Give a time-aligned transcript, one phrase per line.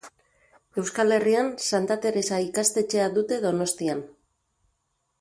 [0.83, 4.05] Euskal Herrian Santa Teresa ikastetxea dute Donostian.